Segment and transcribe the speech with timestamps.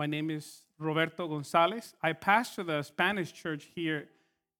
[0.00, 1.92] My name is Roberto Gonzalez.
[2.02, 4.08] I pastor the Spanish church here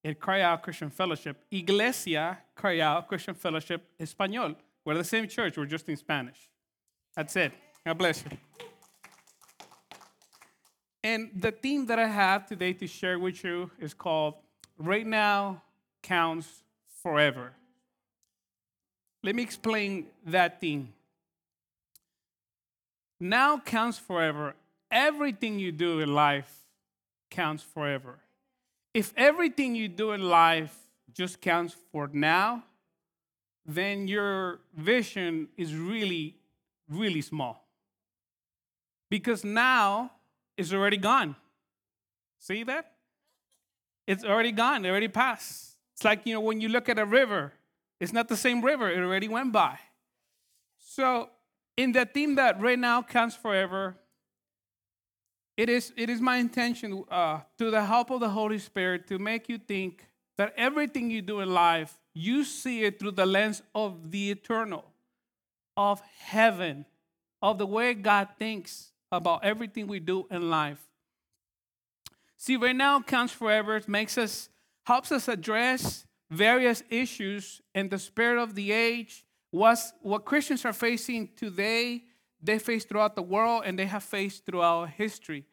[0.05, 4.55] at Cry Christian Fellowship, Iglesia Cry Christian Fellowship Español.
[4.85, 6.37] We're the same church, we're just in Spanish.
[7.17, 7.53] That's it.
[7.87, 8.37] God bless you.
[11.03, 14.35] And the theme that I have today to share with you is called
[14.77, 15.63] Right Now
[16.03, 16.65] Counts
[17.03, 17.53] Forever.
[19.25, 20.93] Let me explain that theme.
[23.19, 24.55] Now counts forever.
[24.91, 26.67] Everything you do in life
[27.31, 28.19] counts forever.
[28.93, 30.77] If everything you do in life
[31.13, 32.65] just counts for now,
[33.65, 36.37] then your vision is really,
[36.89, 37.69] really small.
[39.09, 40.13] Because now
[40.57, 41.37] is already gone.
[42.39, 42.93] See that?
[44.07, 45.77] It's already gone, it already passed.
[45.95, 47.53] It's like, you know, when you look at a river,
[48.01, 49.79] it's not the same river, it already went by.
[50.79, 51.31] So,
[51.77, 53.97] in the theme that right now counts forever,
[55.61, 59.19] it is, it is my intention, uh, to the help of the Holy Spirit, to
[59.19, 60.07] make you think
[60.39, 64.87] that everything you do in life, you see it through the lens of the eternal,
[65.77, 66.87] of heaven,
[67.43, 70.81] of the way God thinks about everything we do in life.
[72.39, 73.83] See, right now counts forever.
[73.87, 74.49] Makes us,
[74.85, 79.27] helps us address various issues in the spirit of the age.
[79.51, 82.05] What's, what Christians are facing today,
[82.43, 85.47] they face throughout the world, and they have faced throughout history.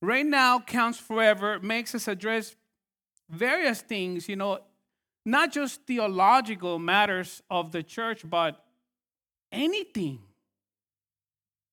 [0.00, 2.56] Right now counts forever makes us address
[3.30, 4.58] various things, you know,
[5.24, 8.64] not just theological matters of the church, but
[9.52, 10.20] anything.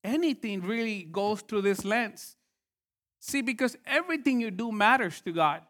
[0.04, 2.36] Anything really goes through this lens.
[3.20, 5.62] See, because everything you do matters to God.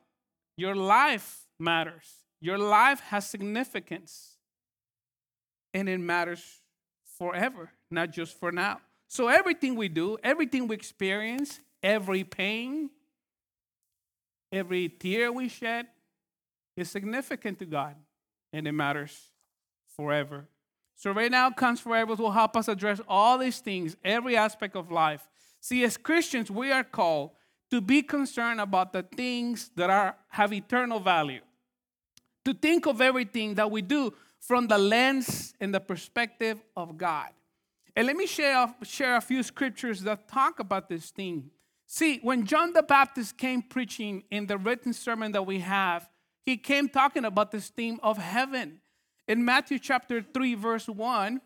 [0.56, 2.06] Your life matters.
[2.42, 4.36] Your life has significance.
[5.74, 6.44] And it matters
[7.18, 8.80] forever, not just for now.
[9.08, 12.90] So, everything we do, everything we experience, every pain,
[14.52, 15.88] every tear we shed
[16.78, 17.96] is significant to God.
[18.54, 19.30] And it matters
[19.96, 20.48] forever.
[20.96, 24.92] So, right now, comes Forever will help us address all these things, every aspect of
[24.92, 25.28] life.
[25.62, 27.32] See, as Christians, we are called
[27.72, 31.42] to be concerned about the things that are, have eternal value,
[32.46, 37.30] to think of everything that we do from the lens and the perspective of God.
[37.96, 41.52] And let me share, share a few scriptures that talk about this thing.
[41.86, 46.10] See, when John the Baptist came preaching in the written sermon that we have,
[46.46, 48.82] he came talking about this theme of heaven.
[49.28, 51.42] In Matthew chapter 3, verse 1,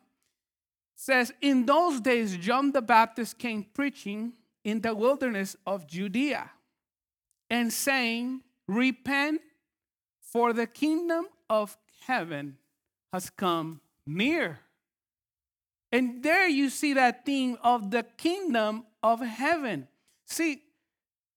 [0.96, 4.34] says, In those days, John the Baptist came preaching
[4.64, 6.52] in the wilderness of Judea
[7.50, 9.42] and saying, Repent,
[10.20, 11.78] for the kingdom of
[12.08, 12.58] heaven
[13.12, 14.60] has come near.
[15.94, 19.88] And there you see that theme of the kingdom of heaven.
[20.26, 20.62] See,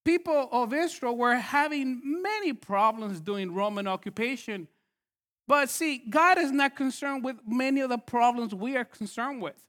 [0.05, 4.67] people of Israel were having many problems during Roman occupation.
[5.47, 9.63] But see, God is not concerned with many of the problems we are concerned with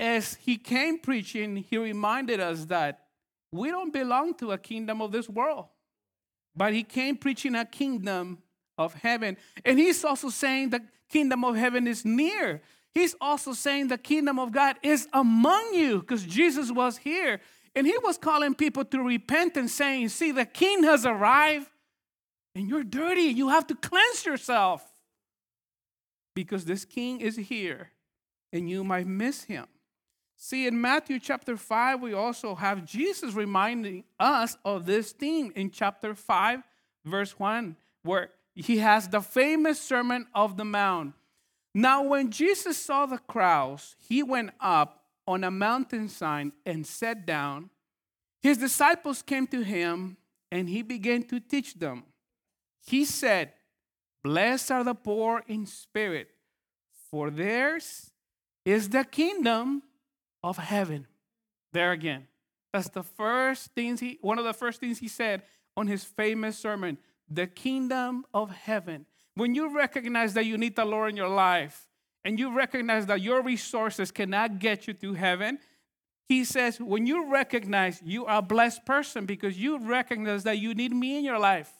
[0.00, 3.04] as he came preaching, he reminded us that
[3.52, 5.66] we don't belong to a kingdom of this world,
[6.56, 8.38] but he came preaching a kingdom
[8.78, 9.36] of heaven.
[9.62, 10.80] And he's also saying the
[11.10, 12.62] kingdom of heaven is near.
[12.92, 17.40] He's also saying the kingdom of God is among you because Jesus was here.
[17.74, 21.68] And he was calling people to repent and saying, See, the king has arrived
[22.54, 23.22] and you're dirty.
[23.22, 24.84] You have to cleanse yourself
[26.34, 27.90] because this king is here
[28.52, 29.66] and you might miss him.
[30.36, 35.70] See, in Matthew chapter 5, we also have Jesus reminding us of this theme in
[35.70, 36.62] chapter 5,
[37.04, 41.12] verse 1, where he has the famous Sermon of the Mount.
[41.74, 47.70] Now, when Jesus saw the crowds, he went up on a mountainside and sat down.
[48.42, 50.16] His disciples came to him,
[50.50, 52.04] and he began to teach them.
[52.84, 53.52] He said,
[54.24, 56.28] Blessed are the poor in spirit,
[57.10, 58.10] for theirs
[58.64, 59.82] is the kingdom
[60.42, 61.06] of heaven.
[61.72, 62.26] There again.
[62.72, 65.42] That's the first things he, one of the first things he said
[65.76, 69.06] on his famous sermon the kingdom of heaven.
[69.34, 71.86] When you recognize that you need the Lord in your life
[72.24, 75.58] and you recognize that your resources cannot get you to heaven,
[76.28, 80.74] he says, when you recognize you are a blessed person because you recognize that you
[80.74, 81.72] need me in your life,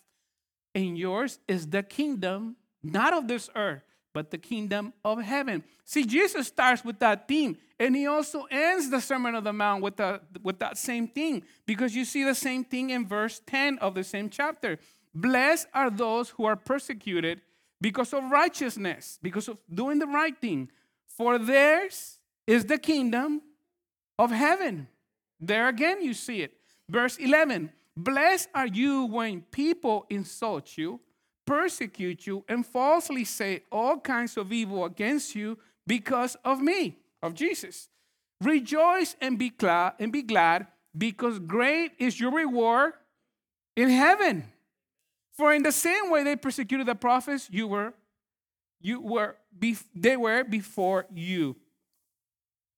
[0.74, 3.82] and yours is the kingdom, not of this earth,
[4.12, 5.62] but the kingdom of heaven.
[5.84, 9.82] See, Jesus starts with that theme, and he also ends the Sermon of the Mount
[9.82, 13.78] with, the, with that same thing, because you see the same thing in verse 10
[13.78, 14.78] of the same chapter.
[15.14, 17.40] Blessed are those who are persecuted
[17.80, 20.70] because of righteousness, because of doing the right thing,
[21.06, 23.42] for theirs is the kingdom
[24.18, 24.88] of heaven.
[25.40, 26.52] There again, you see it.
[26.88, 31.00] Verse 11 Blessed are you when people insult you,
[31.46, 37.34] persecute you, and falsely say all kinds of evil against you because of me, of
[37.34, 37.88] Jesus.
[38.40, 40.66] Rejoice and be glad and be glad
[40.96, 42.92] because great is your reward
[43.76, 44.44] in heaven.
[45.40, 47.94] For in the same way they persecuted the prophets, you were
[48.78, 49.36] you were
[49.94, 51.56] they were before you.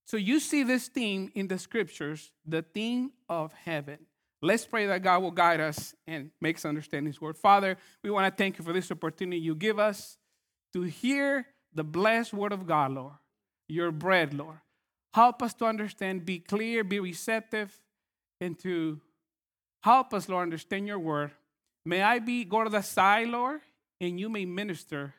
[0.05, 3.99] So you see this theme in the scriptures, the theme of heaven.
[4.41, 7.37] Let's pray that God will guide us and make us understand His word.
[7.37, 10.17] Father, we want to thank you for this opportunity you give us
[10.73, 13.14] to hear the blessed word of God, Lord,
[13.67, 14.61] your bread, Lord.
[15.14, 17.76] Help us to understand, be clear, be receptive,
[18.41, 19.00] and to
[19.81, 21.32] help us, Lord, understand your word.
[21.84, 23.61] May I be go to the side, Lord,
[24.00, 25.14] and you may minister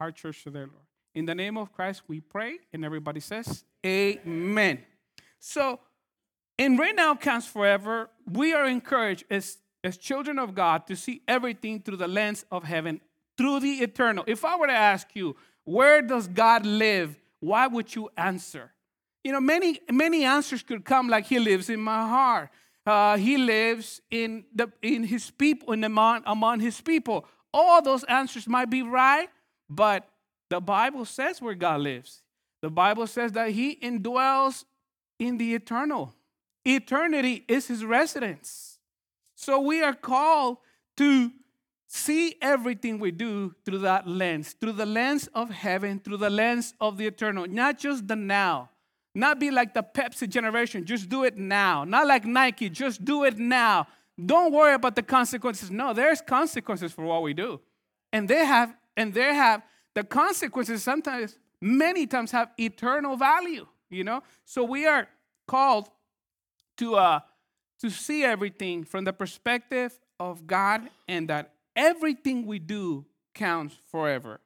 [0.00, 0.84] our church to their Lord.
[1.14, 4.80] In the name of Christ, we pray, and everybody says, Amen.
[5.38, 5.80] So,
[6.58, 11.22] in Right Now Counts Forever, we are encouraged as, as children of God to see
[11.26, 13.00] everything through the lens of heaven,
[13.36, 14.24] through the eternal.
[14.26, 17.16] If I were to ask you, where does God live?
[17.40, 18.72] Why would you answer?
[19.22, 22.50] You know, many, many answers could come like He lives in my heart.
[22.86, 27.26] Uh, he lives in, the, in His people, in among, among His people.
[27.52, 29.28] All those answers might be right,
[29.70, 30.08] but
[30.50, 32.22] the Bible says where God lives.
[32.60, 34.64] The Bible says that He indwells
[35.18, 36.14] in the eternal.
[36.64, 38.78] Eternity is his residence.
[39.34, 40.58] So we are called
[40.96, 41.30] to
[41.86, 46.74] see everything we do through that lens, through the lens of heaven, through the lens
[46.80, 48.70] of the eternal, not just the now.
[49.14, 51.84] Not be like the Pepsi generation, just do it now.
[51.84, 53.86] Not like Nike, just do it now.
[54.24, 55.70] Don't worry about the consequences.
[55.70, 57.60] No, there's consequences for what we do.
[58.12, 59.62] And they have, and they have,
[59.94, 64.22] the consequences sometimes, many times have eternal value, you know?
[64.44, 65.08] So we are
[65.46, 65.88] called
[66.78, 67.20] to, uh,
[67.80, 74.40] to see everything from the perspective of God and that everything we do counts forever.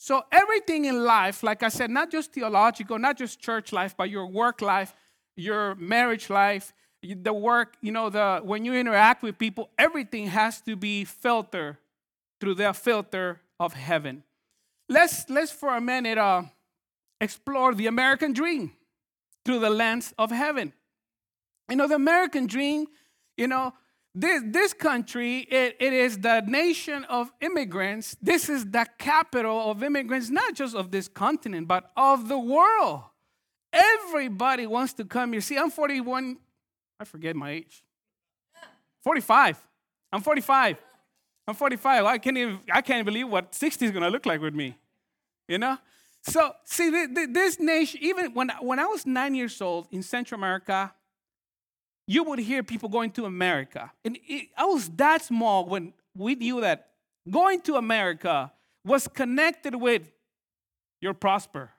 [0.00, 4.08] So, everything in life, like I said, not just theological, not just church life, but
[4.08, 4.94] your work life,
[5.36, 6.72] your marriage life,
[7.02, 11.78] the work, you know, the when you interact with people, everything has to be filtered
[12.40, 14.22] through the filter of heaven.
[14.88, 16.42] Let's let's for a minute uh,
[17.20, 18.70] explore the American dream
[19.44, 20.72] through the lens of heaven.
[21.68, 22.86] You know, the American dream,
[23.36, 23.74] you know,
[24.14, 28.16] this, this country, it, it is the nation of immigrants.
[28.20, 33.02] This is the capital of immigrants, not just of this continent, but of the world.
[33.72, 35.40] Everybody wants to come here.
[35.40, 36.38] See, I'm 41,
[36.98, 37.84] I forget my age.
[39.04, 39.64] 45.
[40.12, 40.76] I'm 45.
[41.46, 42.04] I'm 45.
[42.04, 44.76] I can't even, I can't believe what 60 is going to look like with me.
[45.46, 45.78] You know?
[46.22, 46.90] So, see,
[47.30, 50.92] this nation, even when, when I was nine years old in Central America,
[52.08, 53.92] you would hear people going to America.
[54.02, 56.88] And it, I was that small when we knew that
[57.30, 58.50] going to America
[58.82, 60.10] was connected with
[61.02, 61.70] your prosper.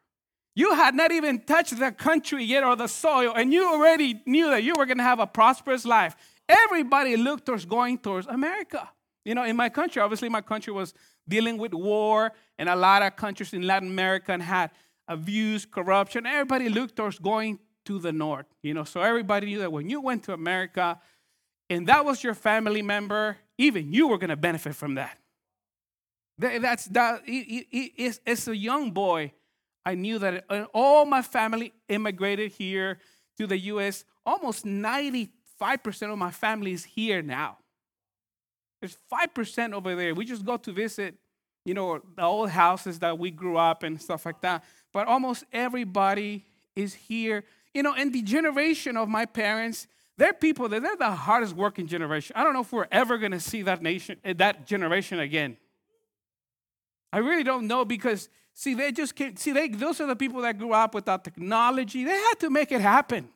[0.55, 4.49] You had not even touched the country yet or the soil, and you already knew
[4.49, 6.15] that you were going to have a prosperous life.
[6.47, 8.87] Everybody looked towards going towards America.
[9.25, 10.93] You know, in my country, obviously, my country was
[11.27, 14.69] dealing with war, and a lot of countries in Latin America had
[15.07, 16.27] abuse, corruption.
[16.27, 17.57] Everybody looked towards going
[17.89, 18.45] to the north.
[18.61, 20.99] You know, so everybody knew that when you went to America
[21.71, 25.17] and that was your family member, even you were going to benefit from that.
[26.37, 27.23] That's that.
[28.27, 29.33] As a young boy,
[29.83, 32.99] I knew that uh, all my family immigrated here
[33.37, 34.05] to the U.S.
[34.23, 35.29] Almost 95%
[36.11, 37.57] of my family is here now.
[38.81, 40.13] There's 5% over there.
[40.13, 41.15] We just go to visit,
[41.65, 44.63] you know, the old houses that we grew up and stuff like that.
[44.93, 50.67] But almost everybody is here you know, in the generation of my parents, they're people
[50.69, 52.35] that they're the hardest working generation.
[52.35, 55.57] I don't know if we're ever going to see that nation, eh, that generation again.
[57.11, 59.51] I really don't know because see, they just can't see.
[59.51, 62.03] They those are the people that grew up without technology.
[62.03, 63.29] They had to make it happen.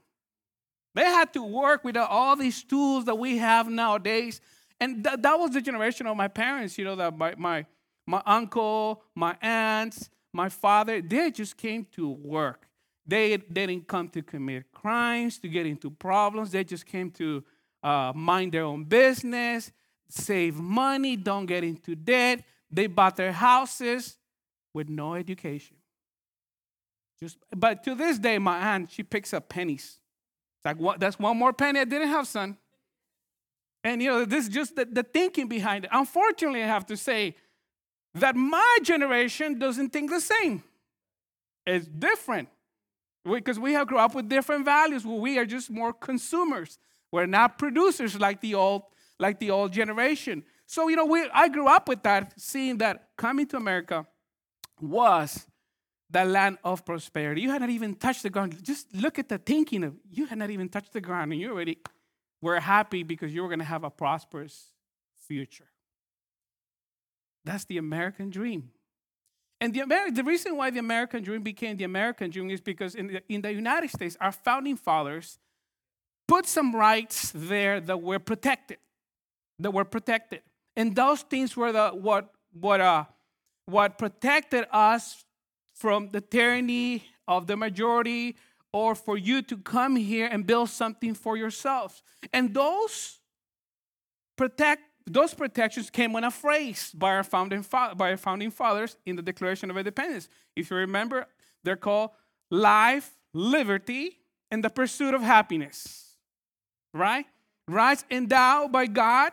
[0.95, 4.41] They had to work with all these tools that we have nowadays,
[4.79, 6.77] and th- that was the generation of my parents.
[6.77, 7.65] You know, that my my
[8.05, 12.67] my uncle, my aunts, my father, they just came to work.
[13.05, 16.51] They, they didn't come to commit crimes, to get into problems.
[16.51, 17.43] They just came to
[17.83, 19.71] uh, mind their own business,
[20.07, 22.43] save money, don't get into debt.
[22.71, 24.17] They bought their houses
[24.73, 25.75] with no education.
[27.19, 29.99] Just, but to this day, my aunt, she picks up pennies.
[30.57, 32.57] It's like, what, that's one more penny I didn't have, son.
[33.83, 35.89] And, you know, this is just the, the thinking behind it.
[35.93, 37.35] Unfortunately, I have to say
[38.15, 40.63] that my generation doesn't think the same.
[41.65, 42.49] It's different.
[43.25, 46.77] Because we, have grew up with different values we are just more consumers.
[47.11, 48.83] We're not producers like the old,
[49.19, 50.43] like the old generation.
[50.65, 54.05] So, you know, we, I grew up with that, seeing that coming to America
[54.81, 55.45] was
[56.09, 57.41] the land of prosperity.
[57.41, 58.63] You had not even touched the ground.
[58.63, 61.51] Just look at the thinking of you had not even touched the ground, and you
[61.51, 61.79] already
[62.41, 64.71] were happy because you were going to have a prosperous
[65.27, 65.69] future.
[67.45, 68.69] That's the American dream.
[69.63, 72.95] And the, Ameri- the reason why the American dream became the American dream is because
[72.95, 75.39] in the, in the United States, our founding fathers
[76.27, 78.79] put some rights there that were protected,
[79.59, 80.41] that were protected.
[80.75, 83.05] And those things were the, what, what, uh,
[83.65, 85.23] what protected us
[85.73, 88.35] from the tyranny of the majority
[88.73, 92.03] or for you to come here and build something for yourselves.
[92.33, 93.19] And those
[94.35, 99.21] protect those protections came a phrase by our founding by our founding fathers in the
[99.21, 100.29] Declaration of Independence.
[100.55, 101.25] If you remember,
[101.63, 102.11] they're called
[102.49, 104.19] life, liberty,
[104.51, 106.15] and the pursuit of happiness.
[106.93, 107.25] Right?
[107.67, 109.31] Rights endowed by God,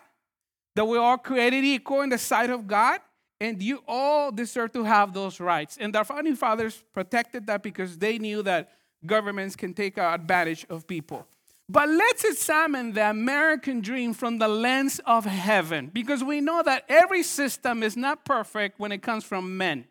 [0.77, 3.01] that we all created equal in the sight of God,
[3.41, 5.77] and you all deserve to have those rights.
[5.81, 8.73] And our founding fathers protected that because they knew that
[9.05, 11.27] governments can take advantage of people.
[11.71, 16.85] But let's examine the American dream from the lens of heaven because we know that
[16.89, 19.85] every system is not perfect when it comes from men.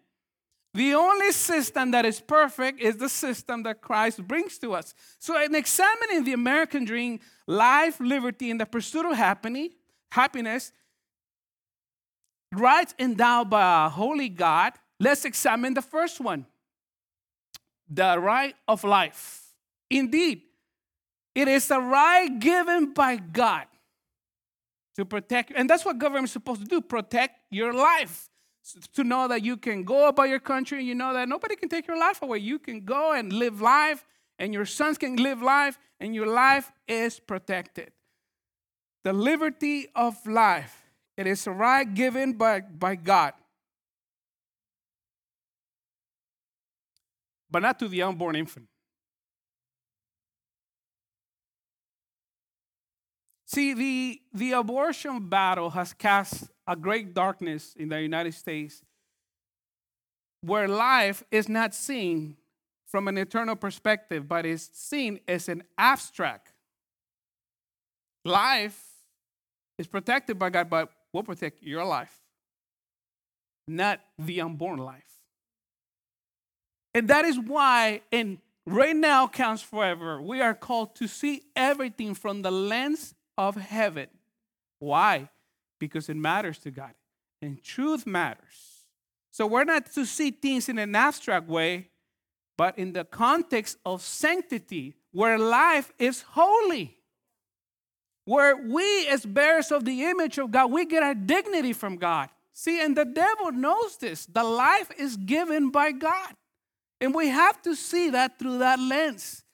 [0.73, 4.93] The only system that is perfect is the system that Christ brings to us.
[5.19, 10.73] So, in examining the American dream, life, liberty, and the pursuit of happiness,
[12.51, 16.45] rights endowed by a holy God, let's examine the first one
[17.87, 19.45] the right of life.
[19.89, 20.41] Indeed,
[21.39, 23.65] it is a right given by God
[24.95, 25.55] to protect you.
[25.55, 28.29] And that's what government is supposed to do protect your life.
[28.93, 31.69] To know that you can go about your country and you know that nobody can
[31.69, 32.39] take your life away.
[32.39, 34.05] You can go and live life,
[34.37, 37.91] and your sons can live life, and your life is protected.
[39.03, 40.83] The liberty of life.
[41.17, 43.33] It is a right given by, by God.
[47.49, 48.67] But not to the unborn infant.
[53.51, 58.83] See, the, the abortion battle has cast a great darkness in the United States
[60.41, 62.37] where life is not seen
[62.85, 66.53] from an eternal perspective, but is seen as an abstract.
[68.23, 68.79] Life
[69.79, 72.19] is protected by God, but will protect your life,
[73.67, 75.23] not the unborn life.
[76.93, 78.37] And that is why, in
[78.67, 84.07] right now counts forever, we are called to see everything from the lens of heaven.
[84.79, 85.29] Why?
[85.79, 86.91] Because it matters to God.
[87.41, 88.85] And truth matters.
[89.31, 91.87] So we're not to see things in an abstract way,
[92.57, 96.97] but in the context of sanctity, where life is holy.
[98.25, 102.29] Where we, as bearers of the image of God, we get our dignity from God.
[102.51, 104.25] See, and the devil knows this.
[104.25, 106.35] The life is given by God.
[106.99, 109.45] And we have to see that through that lens.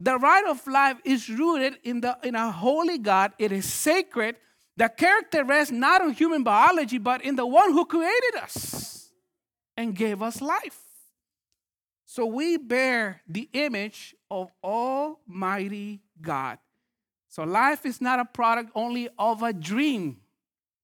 [0.00, 3.32] The right of life is rooted in, the, in a holy God.
[3.38, 4.36] It is sacred.
[4.76, 9.10] The character rests not on human biology, but in the one who created us
[9.76, 10.78] and gave us life.
[12.04, 16.58] So we bear the image of Almighty God.
[17.28, 20.18] So life is not a product only of a dream.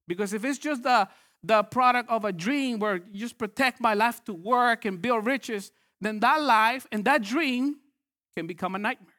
[0.07, 1.09] Because if it's just the,
[1.43, 5.25] the product of a dream where you just protect my life to work and build
[5.25, 7.77] riches, then that life and that dream
[8.37, 9.15] can become a nightmare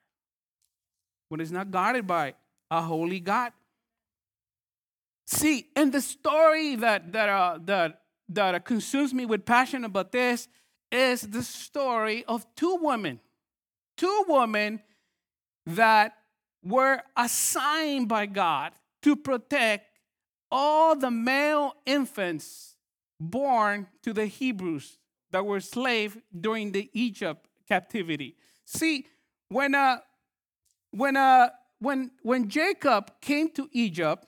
[1.29, 2.33] when it's not guarded by
[2.69, 3.51] a holy God.
[5.27, 10.47] See, and the story that that uh, that that consumes me with passion about this
[10.91, 13.19] is the story of two women,
[13.97, 14.81] two women
[15.65, 16.13] that
[16.63, 19.87] were assigned by God to protect
[20.51, 22.75] all the male infants
[23.19, 24.97] born to the Hebrews
[25.31, 28.35] that were slaves during the Egypt captivity.
[28.65, 29.05] See,
[29.49, 29.99] when uh,
[30.91, 34.25] when uh, when when Jacob came to Egypt,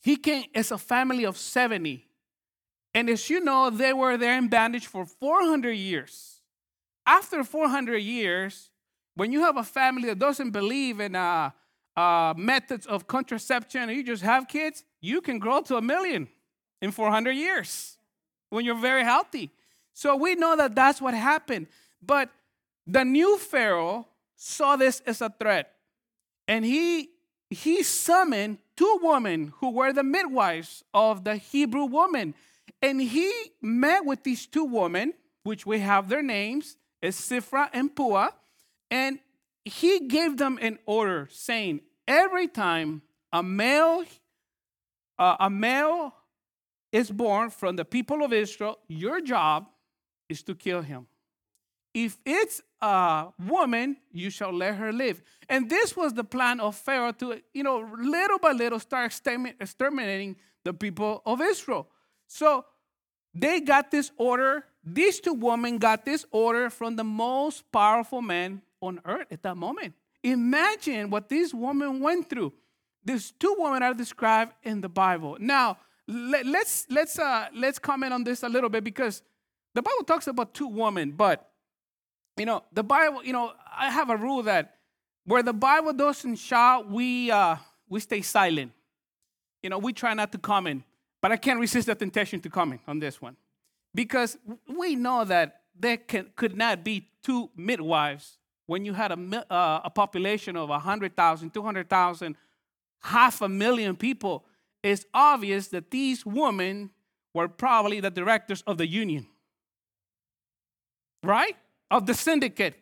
[0.00, 2.06] he came as a family of 70.
[2.94, 6.40] And as you know, they were there in bondage for 400 years.
[7.06, 8.70] After 400 years,
[9.16, 11.50] when you have a family that doesn't believe in uh,
[11.96, 16.28] uh, methods of contraception and you just have kids, you can grow to a million
[16.80, 17.98] in 400 years
[18.50, 19.50] when you're very healthy.
[19.92, 21.66] So we know that that's what happened.
[22.00, 22.30] But
[22.86, 25.72] the new Pharaoh saw this as a threat,
[26.46, 27.10] and he
[27.50, 32.34] he summoned two women who were the midwives of the Hebrew woman,
[32.82, 35.14] and he met with these two women,
[35.44, 38.30] which we have their names, is Shiphrah and Puah,
[38.90, 39.18] And
[39.64, 43.02] he gave them an order saying, every time
[43.32, 44.04] a male,
[45.18, 46.14] uh, a male
[46.92, 49.68] is born from the people of Israel, your job
[50.28, 51.06] is to kill him.
[51.94, 55.22] If it's a woman, you shall let her live.
[55.48, 59.12] And this was the plan of Pharaoh to, you know, little by little start
[59.60, 61.88] exterminating the people of Israel.
[62.26, 62.64] So
[63.34, 64.64] they got this order.
[64.84, 69.56] These two women got this order from the most powerful man on earth at that
[69.56, 69.94] moment.
[70.22, 72.52] Imagine what these women went through.
[73.04, 75.36] These two women are described in the Bible.
[75.38, 75.78] Now,
[76.08, 79.22] let, us let's uh, let's comment on this a little bit because
[79.74, 81.50] the Bible talks about two women, but
[82.36, 83.24] you know the Bible.
[83.24, 84.76] You know, I have a rule that
[85.24, 87.56] where the Bible doesn't shout, we uh,
[87.88, 88.72] we stay silent.
[89.62, 90.84] You know, we try not to comment,
[91.20, 93.36] but I can't resist the temptation to comment on this one
[93.94, 94.38] because
[94.68, 99.80] we know that there can, could not be two midwives when you had a, uh,
[99.84, 102.36] a population of 100,000, 200,000,
[103.00, 104.44] half a million people
[104.86, 106.90] it's obvious that these women
[107.34, 109.26] were probably the directors of the union,
[111.24, 111.56] right?
[111.90, 112.74] Of the syndicate.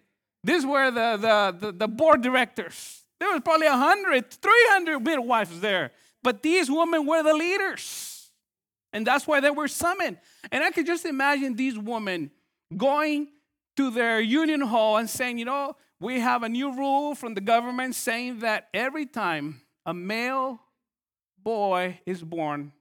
[0.42, 3.02] These were the, the, the, the board directors.
[3.20, 5.92] There was probably 100, 300 midwives there.
[6.22, 8.30] But these women were the leaders.
[8.92, 10.18] And that's why they were summoned.
[10.52, 12.30] And I could just imagine these women
[12.76, 13.28] going
[13.76, 17.40] to their union hall and saying, you know, we have a new rule from the
[17.40, 20.60] government saying that every time a male
[21.42, 22.72] boy is born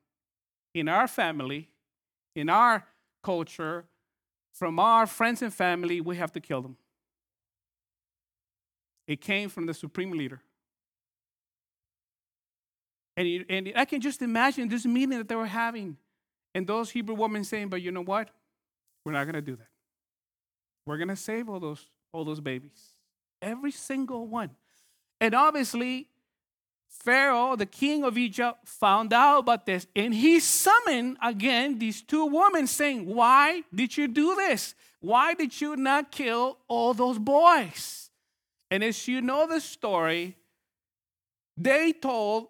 [0.74, 1.70] in our family,
[2.36, 2.86] in our
[3.24, 3.86] culture,
[4.54, 6.78] from our friends and family, we have to kill them.
[9.08, 10.42] It came from the supreme leader.
[13.18, 15.98] And, and I can just imagine this meeting that they were having,
[16.56, 18.30] and those Hebrew women saying, But you know what?
[19.06, 19.68] We're not going to do that.
[20.86, 22.94] We're going to save all those, all those babies.
[23.42, 24.52] Every single one.
[25.20, 26.08] And obviously,
[27.02, 32.26] Pharaoh, the king of Egypt, found out about this and he summoned again these two
[32.26, 34.76] women saying, Why did you do this?
[35.02, 38.10] Why did you not kill all those boys?
[38.72, 40.38] And as you know the story,
[41.58, 42.48] they told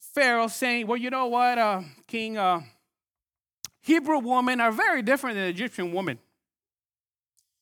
[0.00, 2.62] Pharaoh, saying, Well, you know what, uh, King, uh,
[3.80, 6.18] Hebrew women are very different than Egyptian women.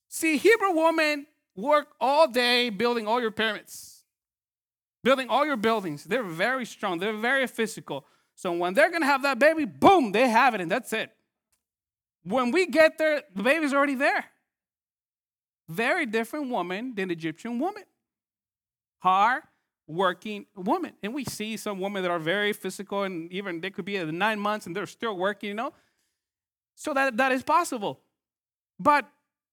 [0.08, 3.91] See, Hebrew women work all day building all your pyramids
[5.02, 6.04] building all your buildings.
[6.04, 8.06] They're very strong, they're very physical.
[8.34, 11.10] So when they're gonna have that baby, boom, they have it, and that's it.
[12.24, 14.24] When we get there, the baby's already there.
[15.68, 17.84] Very different woman than Egyptian woman.
[19.00, 19.42] Hard
[19.86, 20.92] working woman.
[21.02, 24.08] And we see some women that are very physical and even they could be at
[24.08, 25.72] nine months and they're still working, you know.
[26.74, 28.00] So that, that is possible.
[28.78, 29.08] But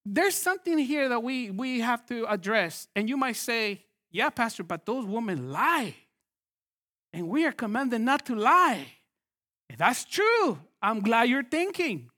[0.05, 2.87] there's something here that we, we have to address.
[2.95, 5.95] And you might say, yeah, Pastor, but those women lie.
[7.13, 8.85] And we are commanded not to lie.
[9.69, 10.59] If that's true.
[10.81, 12.09] I'm glad you're thinking.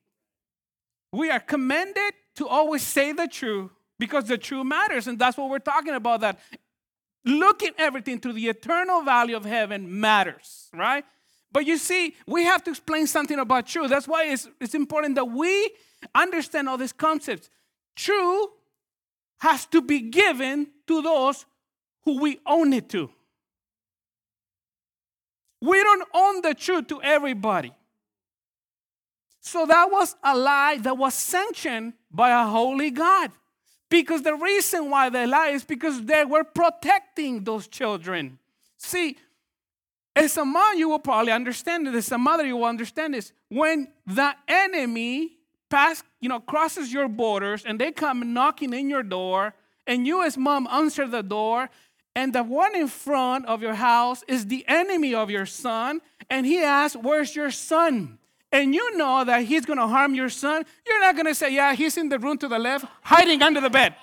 [1.12, 5.08] We are commanded to always say the truth because the truth matters.
[5.08, 6.40] And that's what we're talking about that
[7.26, 11.04] looking everything to the eternal value of heaven matters, right?
[11.52, 13.90] But you see, we have to explain something about truth.
[13.90, 15.72] That's why it's, it's important that we
[16.16, 17.50] understand all these concepts.
[17.96, 18.50] Truth
[19.40, 21.46] has to be given to those
[22.04, 23.10] who we own it to.
[25.62, 27.72] We don't own the truth to everybody.
[29.42, 33.32] So that was a lie that was sanctioned by a holy God.
[33.90, 38.40] Because the reason why they lie is because they were protecting those children.
[38.78, 39.18] See,
[40.16, 42.08] as a mom, you will probably understand this.
[42.08, 43.34] As a mother, you will understand this.
[43.50, 45.38] When the enemy
[45.70, 49.54] pass, you know, crosses your borders and they come knocking in your door,
[49.88, 51.70] and you as mom answer the door,
[52.16, 56.46] and the one in front of your house is the enemy of your son, and
[56.46, 58.18] he asks, Where's your son?
[58.52, 61.98] And you know that he's gonna harm your son, you're not gonna say, Yeah, he's
[61.98, 63.96] in the room to the left, hiding under the bed.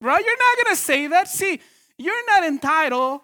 [0.00, 0.24] Right?
[0.24, 1.28] You're not gonna say that.
[1.28, 1.60] See,
[1.96, 3.22] you're not entitled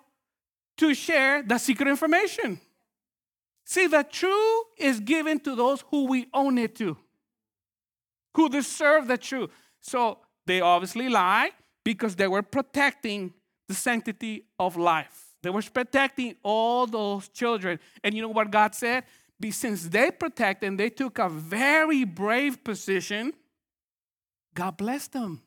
[0.78, 2.60] to share the secret information.
[3.66, 6.96] See, the truth is given to those who we own it to,
[8.34, 9.50] who deserve the truth.
[9.80, 11.50] So they obviously lie
[11.84, 13.32] because they were protecting
[13.68, 15.34] the sanctity of life.
[15.42, 17.78] They were protecting all those children.
[18.02, 19.04] And you know what God said?
[19.50, 23.34] Since they protected and they took a very brave position,
[24.54, 25.42] God blessed them.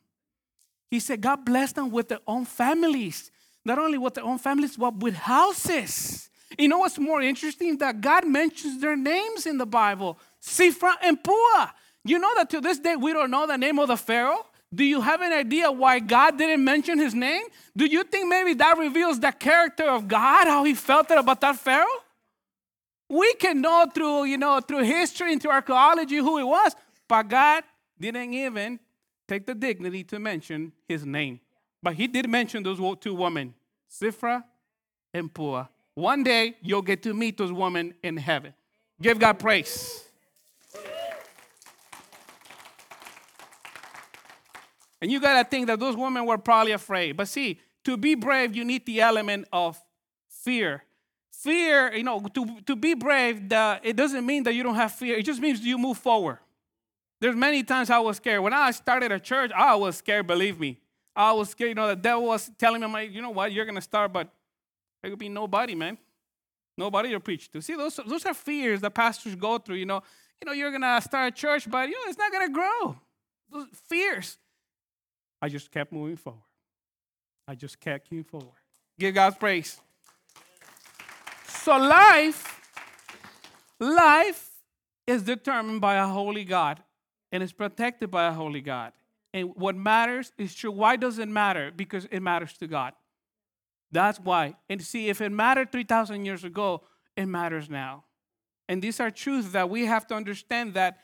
[0.92, 3.32] He said, God blessed them with their own families.
[3.66, 6.30] Not only with their own families, but with houses.
[6.58, 7.78] You know what's more interesting?
[7.80, 11.72] That God mentions their names in the Bible Shiphrah and Puah.
[12.06, 14.46] You know that to this day we don't know the name of the Pharaoh?
[14.74, 17.44] Do you have an idea why God didn't mention his name?
[17.76, 21.58] Do you think maybe that reveals the character of God, how he felt about that
[21.58, 21.86] Pharaoh?
[23.10, 26.76] We can know through, you know, through history and through archaeology who he was,
[27.08, 27.64] but God
[28.00, 28.80] didn't even
[29.28, 31.40] take the dignity to mention his name.
[31.82, 33.54] But he did mention those two women,
[33.90, 34.44] Shiphrah
[35.14, 35.68] and Puah.
[35.96, 38.54] One day you'll get to meet those women in heaven.
[39.02, 40.07] Give God praise.
[45.02, 47.18] And you got to think that those women were probably afraid.
[47.18, 49.80] But see, to be brave, you need the element of
[50.28, 50.84] fear.
[51.32, 54.92] Fear, you know, to, to be brave, the, it doesn't mean that you don't have
[54.92, 55.18] fear.
[55.18, 56.40] It just means you move forward.
[57.20, 58.42] There's many times I was scared.
[58.42, 60.80] When I started a church, I was scared, believe me.
[61.16, 61.70] I was scared.
[61.70, 63.82] You know, the devil was telling me, I'm like, you know what, you're going to
[63.82, 64.30] start, but
[65.02, 65.98] there could be nobody, man.
[66.78, 67.62] Nobody to preach to.
[67.62, 69.78] See, those, those are fears that pastors go through.
[69.78, 70.04] You know,
[70.42, 72.54] you know, you're going to start a church, but you know, it's not going to
[72.54, 73.00] grow.
[73.52, 74.38] Those fears.
[75.42, 76.42] I just kept moving forward.
[77.48, 78.60] I just kept moving forward.
[79.00, 79.80] Give God praise.
[81.48, 82.62] So life,
[83.80, 84.50] life
[85.06, 86.82] is determined by a holy God
[87.32, 88.94] and is protected by a holy God.
[89.34, 90.72] And what matters is true.
[90.72, 91.72] Why does it matter?
[91.76, 92.94] Because it matters to God.
[93.92, 94.56] That's why.
[94.70, 96.82] And see, if it mattered 3,000 years ago,
[97.16, 98.06] it matters now.
[98.68, 101.00] And these are truths that we have to understand that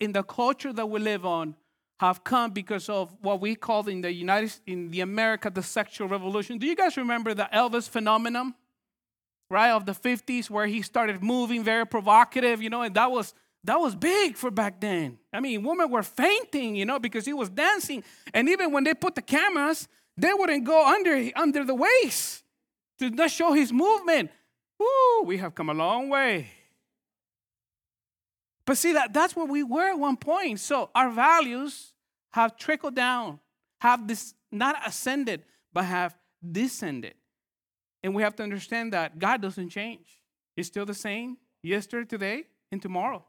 [0.00, 1.54] in the culture that we live on,
[2.00, 6.08] have come because of what we call in the United in the America the sexual
[6.08, 6.58] revolution.
[6.58, 8.54] Do you guys remember the Elvis phenomenon?
[9.50, 13.34] Right of the 50s where he started moving very provocative, you know, and that was
[13.64, 15.18] that was big for back then.
[15.32, 18.04] I mean, women were fainting, you know, because he was dancing.
[18.32, 22.42] And even when they put the cameras, they wouldn't go under under the waist
[22.98, 24.30] to not show his movement.
[24.78, 26.48] Woo, we have come a long way.
[28.66, 30.60] But see, that, that's where we were at one point.
[30.60, 31.92] So our values
[32.32, 33.40] have trickled down,
[33.80, 36.16] have this not ascended, but have
[36.52, 37.14] descended.
[38.02, 40.20] And we have to understand that God doesn't change.
[40.56, 43.24] He's still the same yesterday, today, and tomorrow.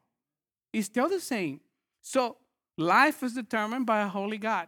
[0.71, 1.61] He's still the same.
[2.01, 2.37] So
[2.77, 4.67] life is determined by a holy God,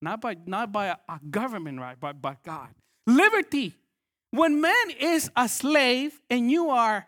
[0.00, 1.96] not by, not by a, a government, right?
[1.98, 2.68] But by God.
[3.06, 3.74] Liberty.
[4.30, 7.06] When man is a slave and you are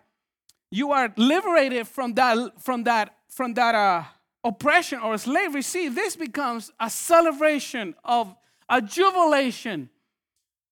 [0.77, 4.03] you are liberated from that, from that, from that uh,
[4.45, 8.35] oppression or slavery, see, this becomes a celebration of
[8.69, 9.89] a jubilation.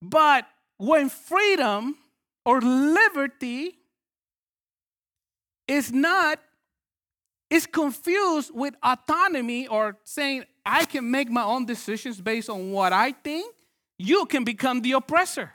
[0.03, 1.97] But when freedom
[2.45, 3.79] or liberty
[5.67, 6.38] is not,
[7.49, 12.93] is confused with autonomy or saying, I can make my own decisions based on what
[12.93, 13.55] I think,
[13.99, 15.51] you can become the oppressor.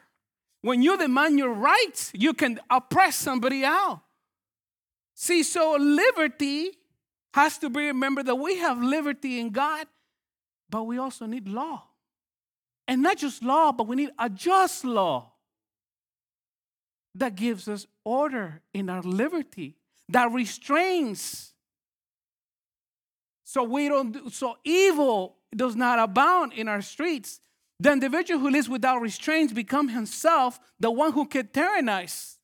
[0.61, 3.99] When you demand your rights, you can oppress somebody else.
[5.21, 6.71] See, so liberty
[7.33, 9.85] has to be remembered that we have liberty in God,
[10.69, 11.83] but we also need law.
[12.87, 15.33] And not just law, but we need a just law
[17.15, 19.75] that gives us order in our liberty,
[20.07, 21.51] that restrains.
[23.43, 27.41] So we don't do, so evil does not abound in our streets.
[27.81, 32.37] The individual who lives without restraints becomes himself the one who can tyrannize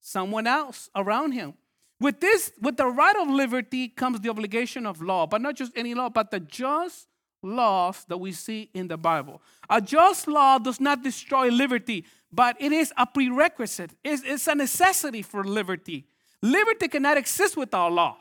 [0.00, 1.54] someone else around him.
[2.00, 5.72] With this, with the right of liberty comes the obligation of law, but not just
[5.74, 7.08] any law, but the just
[7.42, 9.42] laws that we see in the Bible.
[9.68, 14.54] A just law does not destroy liberty, but it is a prerequisite, it's, it's a
[14.54, 16.06] necessity for liberty.
[16.40, 18.16] Liberty cannot exist without law.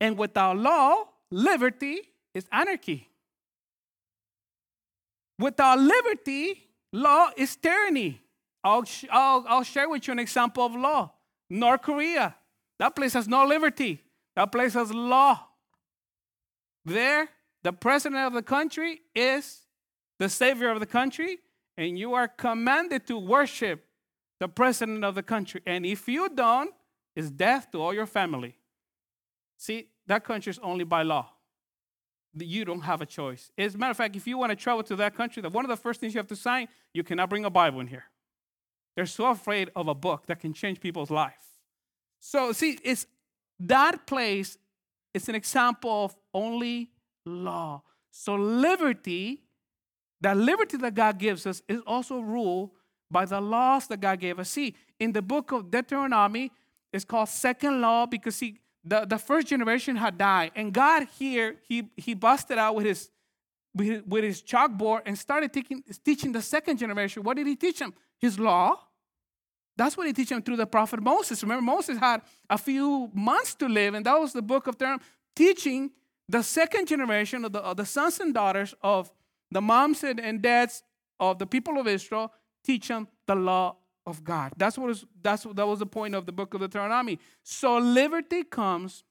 [0.00, 2.00] And without law, liberty
[2.34, 3.08] is anarchy.
[5.38, 8.20] Without liberty, law is tyranny.
[8.64, 11.12] I'll, I'll, I'll share with you an example of law.
[11.52, 12.34] North Korea.
[12.78, 14.02] That place has no liberty.
[14.34, 15.38] That place has law.
[16.84, 17.28] There,
[17.62, 19.60] the president of the country is
[20.18, 21.38] the savior of the country,
[21.76, 23.84] and you are commanded to worship
[24.40, 25.60] the president of the country.
[25.66, 26.70] And if you don't,
[27.14, 28.56] it's death to all your family.
[29.58, 31.30] See, that country is only by law.
[32.34, 33.50] You don't have a choice.
[33.58, 35.68] As a matter of fact, if you want to travel to that country, one of
[35.68, 38.04] the first things you have to sign, you cannot bring a Bible in here.
[38.96, 41.34] They're so afraid of a book that can change people's life.
[42.20, 43.06] So, see, it's
[43.60, 44.58] that place
[45.14, 46.90] is an example of only
[47.24, 47.82] law.
[48.10, 49.42] So, liberty,
[50.20, 52.70] that liberty that God gives us, is also ruled
[53.10, 54.50] by the laws that God gave us.
[54.50, 56.52] See, in the book of Deuteronomy,
[56.92, 60.52] it's called second law because see, the, the first generation had died.
[60.54, 63.10] And God here, he, he busted out with his,
[63.74, 67.22] with his chalkboard and started teaching, teaching the second generation.
[67.22, 67.94] What did he teach them?
[68.22, 68.78] His law.
[69.76, 71.42] That's what he teach them through the prophet Moses.
[71.42, 75.00] Remember, Moses had a few months to live, and that was the book of term
[75.34, 75.90] teaching
[76.28, 79.10] the second generation of the, of the sons and daughters of
[79.50, 80.82] the moms and, and dads
[81.18, 82.32] of the people of Israel
[82.64, 84.52] teach them the law of God.
[84.56, 87.18] That's what that's that was the point of the book of Deuteronomy.
[87.42, 89.04] So liberty comes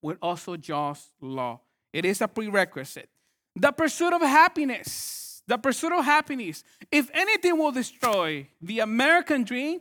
[0.00, 1.60] with also just law.
[1.92, 3.08] It is a prerequisite.
[3.54, 5.21] The pursuit of happiness.
[5.46, 6.64] The pursuit of happiness.
[6.90, 9.80] If anything will destroy the American dream,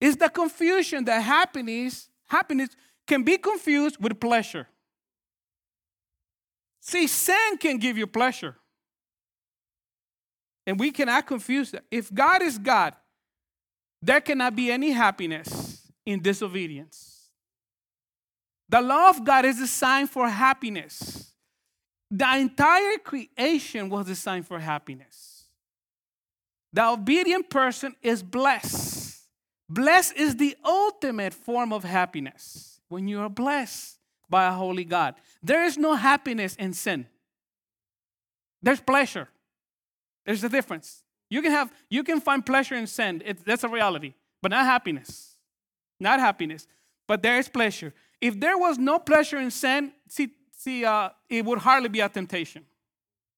[0.00, 2.70] is the confusion that happiness happiness
[3.06, 4.66] can be confused with pleasure.
[6.80, 8.56] See, sin can give you pleasure.
[10.66, 11.84] And we cannot confuse that.
[11.90, 12.94] If God is God,
[14.02, 17.30] there cannot be any happiness in disobedience.
[18.68, 21.33] The law of God is a sign for happiness.
[22.10, 25.44] The entire creation was designed for happiness.
[26.72, 29.22] The obedient person is blessed.
[29.68, 35.14] Blessed is the ultimate form of happiness when you are blessed by a holy God.
[35.42, 37.06] There is no happiness in sin.
[38.62, 39.28] There's pleasure.
[40.26, 41.02] There's a difference.
[41.30, 43.22] You can have you can find pleasure in sin.
[43.24, 45.36] It, that's a reality, but not happiness.
[46.00, 46.66] Not happiness,
[47.06, 47.94] but there is pleasure.
[48.20, 50.30] If there was no pleasure in sin, see,
[50.64, 52.64] see, uh, it would hardly be a temptation.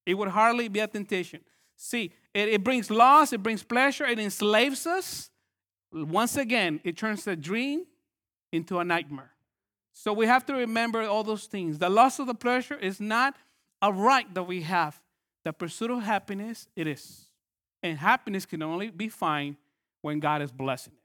[0.05, 1.41] It would hardly be a temptation.
[1.77, 5.31] See, it, it brings loss, it brings pleasure, it enslaves us.
[5.93, 7.85] Once again, it turns a dream
[8.53, 9.33] into a nightmare.
[9.93, 11.79] So we have to remember all those things.
[11.79, 13.35] The loss of the pleasure is not
[13.83, 15.01] a right that we have.
[15.45, 17.27] The pursuit of happiness, it is.
[17.83, 19.57] And happiness can only be found
[20.03, 21.03] when God is blessing it.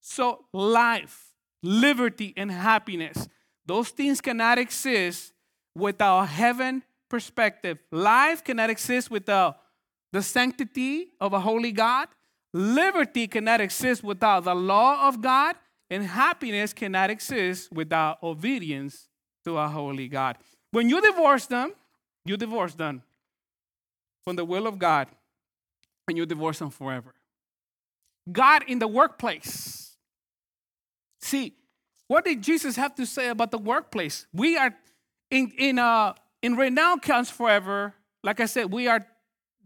[0.00, 3.28] So, life, liberty, and happiness,
[3.66, 5.32] those things cannot exist
[5.74, 7.78] without heaven perspective.
[7.90, 9.58] Life cannot exist without
[10.12, 12.08] the sanctity of a holy God.
[12.52, 15.56] Liberty cannot exist without the law of God.
[15.90, 19.08] And happiness cannot exist without obedience
[19.44, 20.36] to a holy God.
[20.72, 21.72] When you divorce them,
[22.24, 23.02] you divorce them
[24.24, 25.08] from the will of God
[26.08, 27.14] and you divorce them forever.
[28.30, 29.96] God in the workplace.
[31.20, 31.54] See,
[32.08, 34.26] what did Jesus have to say about the workplace?
[34.32, 34.74] We are
[35.30, 37.94] in in uh in renown counts forever.
[38.22, 39.04] Like I said, we are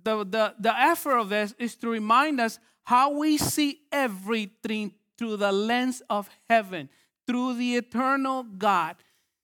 [0.02, 5.36] the the the effort of this is to remind us how we see everything through
[5.36, 6.88] the lens of heaven,
[7.26, 8.96] through the eternal God.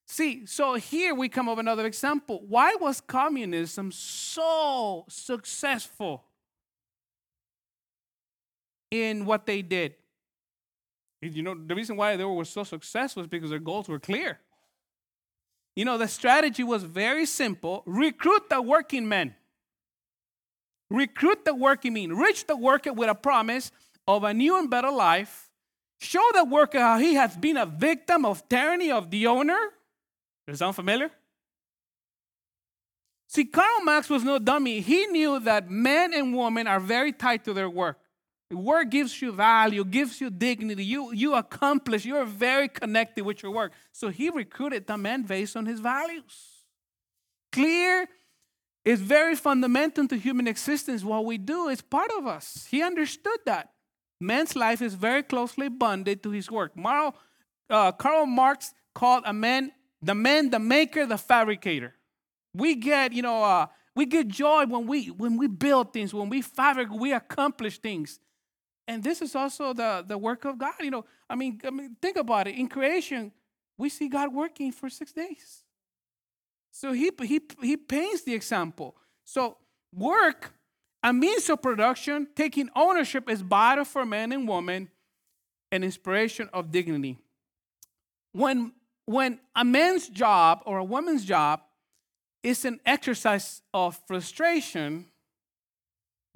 [0.06, 2.42] See, so here we come up another example.
[2.48, 6.24] Why was communism so successful
[8.90, 9.96] in what they did?
[11.34, 14.38] You know, the reason why they were so successful is because their goals were clear.
[15.74, 19.34] You know, the strategy was very simple recruit the working men.
[20.90, 22.16] Recruit the working men.
[22.16, 23.72] Reach the worker with a promise
[24.06, 25.46] of a new and better life
[25.98, 29.58] Show the worker how he has been a victim of tyranny of the owner.
[30.46, 31.10] Does that sound familiar?
[33.28, 34.80] See, Karl Marx was no dummy.
[34.80, 37.98] He knew that men and women are very tied to their work.
[38.50, 40.84] Work gives you value, gives you dignity.
[40.84, 43.72] You, you accomplish, you're very connected with your work.
[43.92, 46.64] So he recruited the men based on his values.
[47.50, 48.08] Clear
[48.84, 51.02] is very fundamental to human existence.
[51.02, 52.68] What we do is part of us.
[52.70, 53.70] He understood that.
[54.20, 56.76] Man's life is very closely bonded to his work.
[56.76, 57.16] Marl,
[57.68, 61.94] uh, Karl Marx called a man the man, the maker, the fabricator.
[62.54, 66.28] We get, you know, uh, we get joy when we when we build things, when
[66.28, 68.20] we fabricate, we accomplish things.
[68.88, 70.74] And this is also the, the work of God.
[70.80, 72.56] You know, I mean, I mean, think about it.
[72.56, 73.32] In creation,
[73.76, 75.62] we see God working for six days.
[76.70, 78.96] So he he he paints the example.
[79.24, 79.56] So
[79.92, 80.52] work
[81.06, 84.88] a means of production, taking ownership is vital for men and women,
[85.70, 87.16] an inspiration of dignity.
[88.32, 88.72] When,
[89.04, 91.60] when a man's job or a woman's job
[92.42, 95.06] is an exercise of frustration,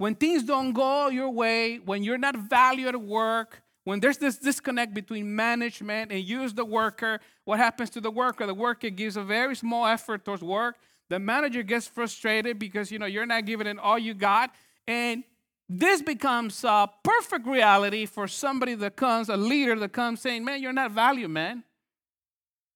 [0.01, 4.37] when things don't go your way, when you're not valued at work, when there's this
[4.37, 8.45] disconnect between management and you as the worker, what happens to the worker?
[8.45, 10.75] The worker gives a very small effort towards work
[11.11, 14.55] the manager gets frustrated because you know you're not giving it all you got,
[14.87, 15.25] and
[15.67, 20.61] this becomes a perfect reality for somebody that comes, a leader that comes saying, "Man,
[20.61, 21.65] you're not valued, man."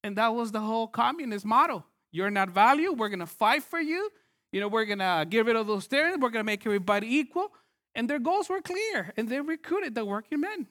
[0.03, 1.85] And that was the whole communist model.
[2.11, 2.99] You're not valued.
[2.99, 4.11] We're gonna fight for you.
[4.55, 6.21] You know, we're gonna get rid of those stereotypes.
[6.21, 7.51] We're gonna make everybody equal.
[7.93, 10.67] And their goals were clear, and they recruited the working men.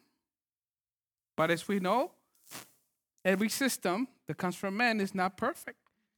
[1.36, 2.12] But as we know,
[3.26, 5.76] every system that comes from men is not perfect.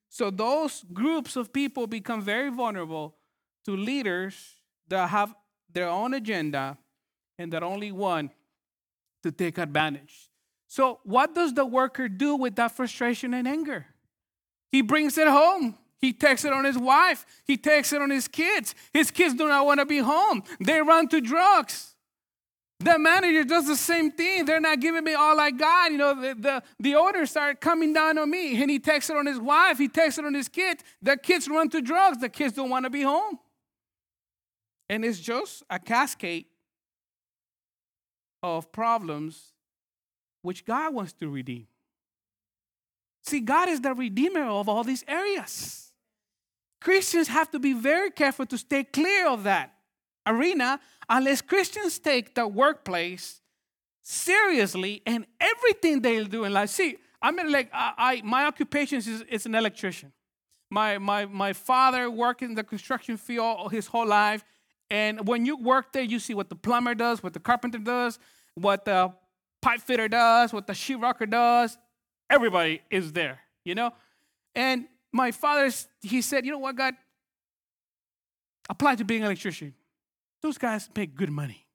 [0.09, 3.17] So those groups of people become very vulnerable
[3.65, 5.35] to leaders that have
[5.69, 6.79] their own agenda
[7.37, 8.31] and that only want
[9.25, 10.31] to take advantage.
[10.69, 13.87] So, what does the worker do with that frustration and anger?
[14.71, 15.77] He brings it home.
[15.99, 17.25] He takes it on his wife.
[17.45, 18.75] He takes it on his kids.
[18.93, 20.43] His kids do not want to be home.
[20.61, 21.95] They run to drugs.
[22.79, 24.45] The manager does the same thing.
[24.45, 25.91] They're not giving me all I got.
[25.91, 28.61] You know, the, the, the orders start coming down on me.
[28.61, 29.79] And he takes it on his wife.
[29.79, 30.85] He takes it on his kids.
[31.01, 32.19] The kids run to drugs.
[32.19, 33.39] The kids don't want to be home.
[34.91, 36.45] And it's just a cascade
[38.43, 39.53] of problems
[40.43, 41.67] which God wants to redeem.
[43.25, 45.86] See, God is the redeemer of all these areas.
[46.81, 49.73] Christians have to be very careful to stay clear of that
[50.27, 53.41] arena unless Christians take the workplace
[54.03, 56.71] seriously and everything they'll do in life.
[56.71, 60.13] See, I mean, like, I, I my occupation is, is an electrician.
[60.71, 64.45] My, my, my father worked in the construction field his whole life.
[64.91, 68.19] And when you work there, you see what the plumber does, what the carpenter does,
[68.55, 69.13] what the
[69.63, 71.79] pipe fitter does, what the sheetrocker does.
[72.29, 73.93] Everybody is there, you know?
[74.55, 74.87] And
[75.17, 75.71] my father,
[76.03, 76.95] he said, you know what, God?
[78.69, 79.75] Apply to being an electrician.
[80.43, 81.67] Those guys make good money.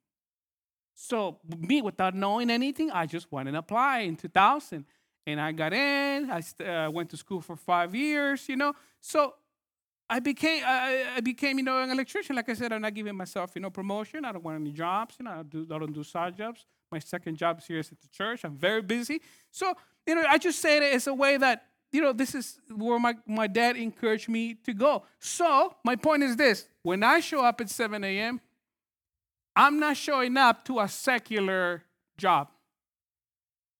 [0.94, 4.84] So me, without knowing anything, I just went and applied in 2000.
[5.26, 6.30] And I got in.
[6.30, 8.72] I uh, went to school for five years, you know.
[9.00, 9.34] So
[10.08, 12.36] I became, I, I, became, you know, an electrician.
[12.36, 14.24] Like I said, I'm not giving myself, you know, promotion.
[14.24, 15.16] I don't want any jobs.
[15.18, 16.66] You know, I, do, I don't do side jobs.
[16.90, 18.44] My second job is here is at the church.
[18.44, 19.22] I'm very busy.
[19.50, 19.74] So,
[20.06, 22.98] you know, I just say it as a way that, you know, this is where
[22.98, 25.04] my, my dad encouraged me to go.
[25.18, 26.66] So my point is this.
[26.82, 28.40] When I show up at 7 a.m.,
[29.54, 31.84] I'm not showing up to a secular
[32.16, 32.48] job.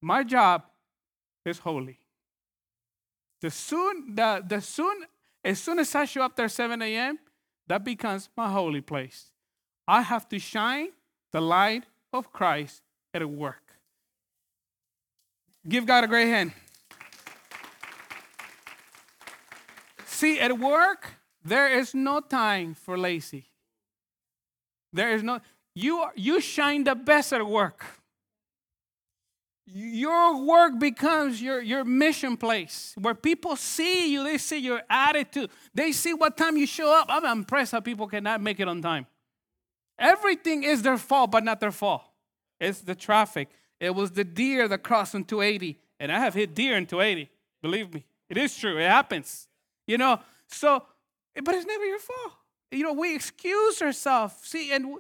[0.03, 0.65] My job
[1.47, 1.99] is holy.
[3.41, 5.05] The soon, the, the soon,
[5.43, 7.19] as soon as I show up there 7 a.m.,
[7.67, 9.31] that becomes my holy place.
[9.89, 10.89] I have to shine
[11.33, 12.83] the light of Christ
[13.15, 13.63] at work.
[15.67, 16.53] Give God a great hand.
[20.23, 23.47] See, at work, there is no time for lazy.
[24.93, 25.41] There is no,
[25.75, 27.85] you, are, you shine the best at work.
[29.67, 35.51] Your work becomes your, your mission place where people see you, they see your attitude,
[35.75, 37.09] they see what time you show up.
[37.09, 39.09] I'm impressed how people cannot make it on time.
[39.99, 42.05] Everything is their fault, but not their fault.
[42.61, 43.49] It's the traffic.
[43.81, 45.81] It was the deer that crossed on 280.
[45.99, 47.29] And I have hit deer in 280.
[47.61, 48.05] Believe me.
[48.29, 48.79] It is true.
[48.79, 49.49] It happens.
[49.93, 50.83] You know, so,
[51.45, 52.33] but it's never your fault.
[52.71, 54.33] You know, we excuse ourselves.
[54.43, 54.97] See, and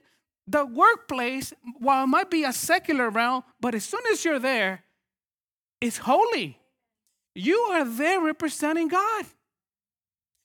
[0.46, 4.84] the workplace, while it might be a secular realm, but as soon as you're there,
[5.80, 6.58] it's holy.
[7.34, 9.24] You are there representing God.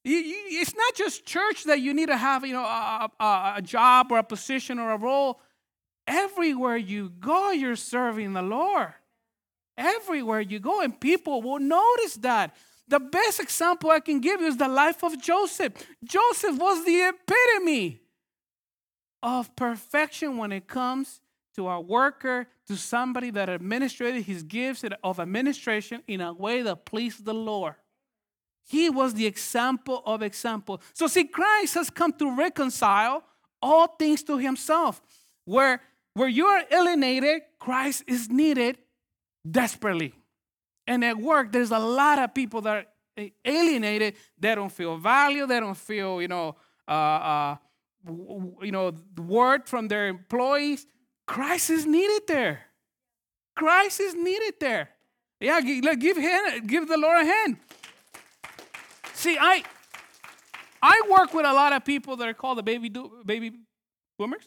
[0.06, 3.12] It's not just church that you need to have, you know, a,
[3.58, 5.42] a job or a position or a role.
[6.08, 8.94] Everywhere you go, you're serving the Lord.
[9.78, 12.56] Everywhere you go, and people will notice that.
[12.88, 15.74] The best example I can give you is the life of Joseph.
[16.04, 18.02] Joseph was the epitome
[19.22, 21.22] of perfection when it comes
[21.56, 26.86] to a worker, to somebody that administrated his gifts of administration in a way that
[26.86, 27.74] pleased the Lord.
[28.64, 30.82] He was the example of example.
[30.94, 33.24] So, see, Christ has come to reconcile
[33.62, 35.02] all things to himself.
[35.46, 35.82] Where,
[36.14, 38.78] where you are alienated, Christ is needed
[39.50, 40.14] desperately.
[40.88, 44.16] And at work, there's a lot of people that are alienated.
[44.40, 45.46] They don't feel value.
[45.46, 46.56] They don't feel, you know,
[46.88, 47.56] uh, uh,
[48.62, 50.88] you know, word from their employees.
[51.26, 52.62] Christ is needed there.
[53.56, 54.90] Christ is needed there.
[55.40, 57.58] Yeah, give hand, give the Lord a hand.
[59.14, 59.64] See, I
[60.82, 63.52] I work with a lot of people that are called the baby do, baby
[64.18, 64.46] boomers,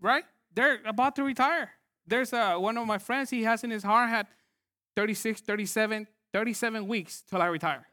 [0.00, 0.24] right?
[0.54, 1.72] They're about to retire.
[2.06, 4.26] There's a, one of my friends, he has in his heart had
[4.96, 7.86] 36, 37, 37 weeks till I retire.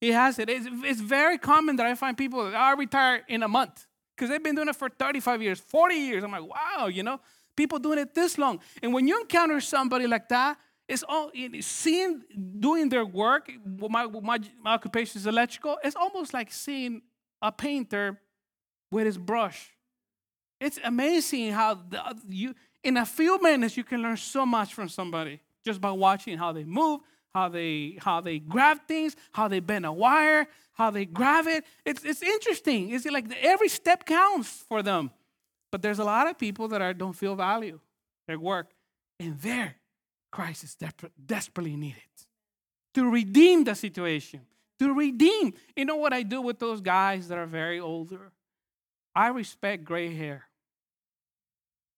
[0.00, 0.48] He has it.
[0.48, 3.86] It's, it's very common that I find people that oh, are retired in a month
[4.16, 6.24] because they've been doing it for 35 years, 40 years.
[6.24, 7.20] I'm like, wow, you know,
[7.56, 8.60] people doing it this long.
[8.82, 12.22] And when you encounter somebody like that, it's all seeing
[12.58, 13.50] doing their work.
[13.64, 15.78] My, my, my occupation is electrical.
[15.84, 17.02] It's almost like seeing
[17.42, 18.20] a painter
[18.90, 19.70] with his brush.
[20.60, 24.88] It's amazing how the, you, in a few minutes, you can learn so much from
[24.88, 27.00] somebody just by watching how they move,
[27.34, 31.62] how they how they grab things, how they bend a wire, how they grab it.
[31.84, 32.90] It's, it's interesting.
[32.90, 35.10] It's like every step counts for them.
[35.70, 37.78] But there's a lot of people that are, don't feel value
[38.26, 38.68] their work.
[39.20, 39.74] And there,
[40.30, 40.76] Christ is
[41.26, 42.02] desperately needed
[42.94, 44.40] to redeem the situation.
[44.78, 45.52] To redeem.
[45.76, 48.32] You know what I do with those guys that are very older?
[49.14, 50.44] I respect gray hair.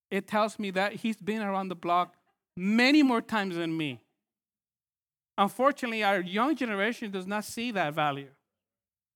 [0.09, 2.15] It tells me that he's been around the block
[2.55, 3.99] many more times than me.
[5.37, 8.27] Unfortunately, our young generation does not see that value.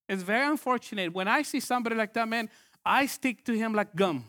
[0.08, 1.12] It's very unfortunate.
[1.12, 2.48] When I see somebody like that, man,
[2.84, 4.24] I stick to him like gum.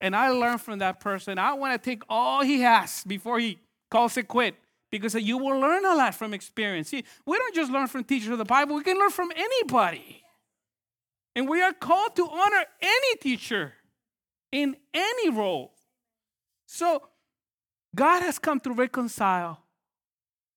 [0.00, 1.38] And I learn from that person.
[1.38, 3.58] I want to take all he has before he
[3.90, 4.56] calls it quit
[4.90, 6.88] because you will learn a lot from experience.
[6.88, 10.22] See, we don't just learn from teachers of the Bible, we can learn from anybody.
[11.34, 13.74] And we are called to honor any teacher
[14.52, 15.72] in any role.
[16.66, 17.02] So,
[17.96, 19.58] God has come to reconcile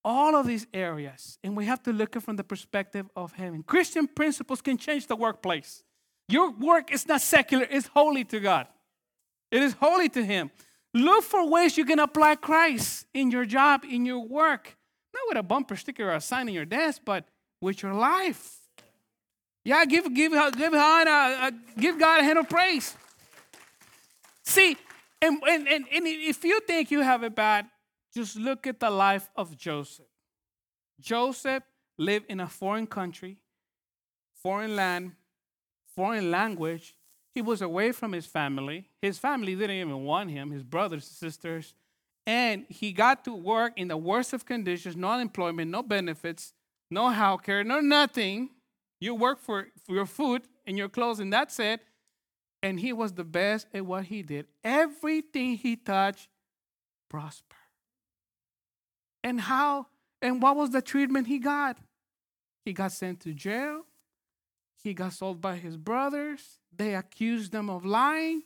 [0.03, 3.63] all of these areas, and we have to look at from the perspective of heaven.
[3.63, 5.83] Christian principles can change the workplace.
[6.27, 8.67] Your work is not secular, it's holy to God.
[9.51, 10.51] It is holy to Him.
[10.93, 14.75] Look for ways you can apply Christ in your job, in your work.
[15.13, 17.25] Not with a bumper sticker or a sign in your desk, but
[17.61, 18.57] with your life.
[19.63, 22.95] Yeah, give, give, give, God a, give God a hand of praise.
[24.43, 24.77] See,
[25.22, 27.67] and, and, and, and if you think you have it bad,
[28.13, 30.05] just look at the life of Joseph.
[30.99, 31.63] Joseph
[31.97, 33.38] lived in a foreign country,
[34.36, 35.13] foreign land,
[35.95, 36.95] foreign language,
[37.34, 38.89] he was away from his family.
[39.01, 41.74] His family didn't even want him, his brothers and sisters.
[42.26, 46.53] And he got to work in the worst of conditions no unemployment, no benefits,
[46.91, 48.49] no health care, no nothing.
[48.99, 51.82] You work for, for your food and your clothes, and that's it.
[52.62, 54.47] And he was the best at what he did.
[54.64, 56.28] Everything he touched
[57.10, 57.55] prospered.
[59.24, 59.88] And how
[60.22, 61.78] and what was the treatment he got?
[62.66, 63.84] He got sent to jail.
[64.84, 66.60] He got sold by his brothers.
[66.76, 68.43] They accused them of lying.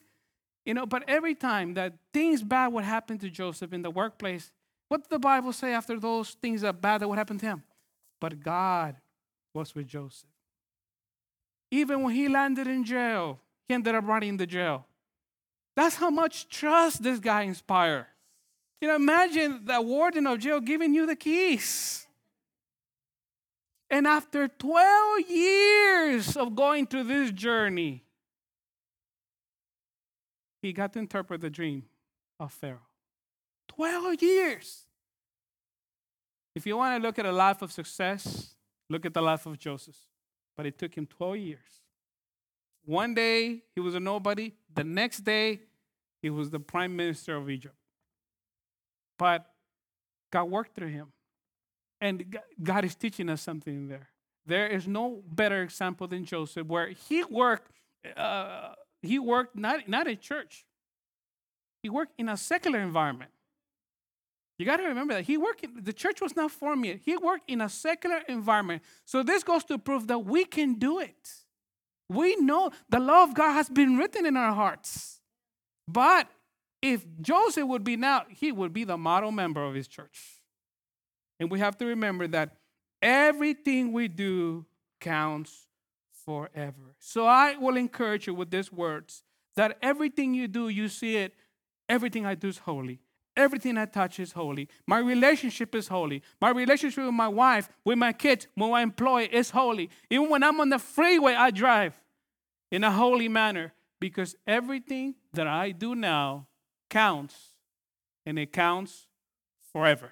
[0.65, 4.51] You know, but every time that things bad would happen to Joseph in the workplace,
[4.87, 7.63] what did the Bible say after those things that bad that would happen to him?
[8.21, 8.95] But God
[9.53, 10.29] was with Joseph.
[11.69, 14.85] Even when he landed in jail, he ended up running the jail.
[15.75, 18.05] That's how much trust this guy inspired.
[18.81, 22.05] You know, imagine the warden of jail giving you the keys.
[23.89, 28.03] And after 12 years of going through this journey,
[30.61, 31.83] he got to interpret the dream
[32.39, 32.87] of Pharaoh.
[33.67, 34.85] 12 years.
[36.55, 38.55] If you want to look at a life of success,
[38.89, 39.97] look at the life of Joseph.
[40.55, 41.82] But it took him 12 years.
[42.85, 44.53] One day, he was a nobody.
[44.73, 45.61] The next day,
[46.21, 47.75] he was the prime minister of Egypt.
[49.17, 49.49] But
[50.31, 51.07] God worked through him.
[52.01, 54.09] And God is teaching us something there.
[54.45, 57.71] There is no better example than Joseph, where he worked.
[58.17, 60.65] Uh, he worked not not in church.
[61.81, 63.31] He worked in a secular environment.
[64.57, 65.63] You got to remember that he worked.
[65.63, 66.99] In, the church was not formed yet.
[67.03, 68.83] He worked in a secular environment.
[69.05, 71.42] So this goes to prove that we can do it.
[72.09, 75.21] We know the law of God has been written in our hearts.
[75.87, 76.27] But
[76.81, 80.39] if Joseph would be now, he would be the model member of his church.
[81.39, 82.57] And we have to remember that
[83.01, 84.65] everything we do
[84.99, 85.67] counts
[86.25, 86.95] forever.
[86.99, 89.23] So I will encourage you with these words
[89.55, 91.33] that everything you do, you see it,
[91.89, 92.99] everything I do is holy.
[93.35, 94.69] Everything I touch is holy.
[94.85, 96.21] My relationship is holy.
[96.39, 99.89] My relationship with my wife, with my kids, with my employee is holy.
[100.09, 101.99] Even when I'm on the freeway, I drive
[102.71, 106.47] in a holy manner because everything that I do now
[106.89, 107.35] counts
[108.25, 109.07] and it counts
[109.71, 110.11] forever.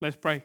[0.00, 0.44] Let's pray.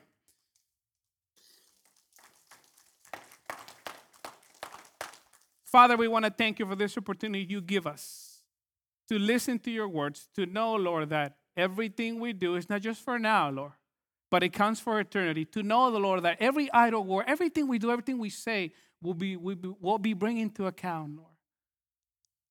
[5.65, 8.28] Father, we want to thank you for this opportunity you give us
[9.09, 13.03] to listen to your words, to know, Lord, that everything we do is not just
[13.03, 13.73] for now, Lord,
[14.29, 15.45] but it counts for eternity.
[15.45, 19.15] To know, the Lord, that every idle word, everything we do, everything we say will
[19.15, 21.27] be, will be, will be bringing to account, Lord.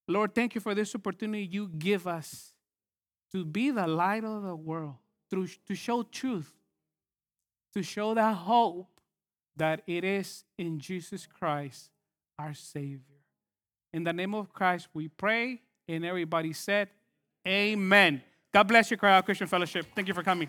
[0.08, 2.52] Lord, thank you for this opportunity you give us
[3.32, 4.96] to be the light of the world,
[5.30, 6.52] through, to show truth,
[7.74, 8.88] to show that hope
[9.56, 11.90] that it is in Jesus Christ,
[12.38, 13.02] our Savior.
[13.92, 16.88] In the name of Christ, we pray, and everybody said,
[17.46, 18.22] Amen.
[18.52, 19.86] God bless you, Cryy Out Christian Fellowship.
[19.94, 20.48] Thank you for coming.